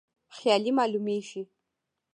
خیالي 0.37 0.71
معلومیږي. 0.77 1.41